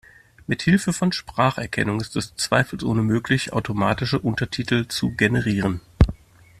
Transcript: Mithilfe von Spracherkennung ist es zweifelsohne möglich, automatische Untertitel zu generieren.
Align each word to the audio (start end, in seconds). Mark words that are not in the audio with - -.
Mithilfe 0.47 0.93
von 0.93 1.11
Spracherkennung 1.11 2.01
ist 2.01 2.15
es 2.15 2.35
zweifelsohne 2.35 3.03
möglich, 3.03 3.53
automatische 3.53 4.17
Untertitel 4.17 4.87
zu 4.87 5.11
generieren. 5.11 5.79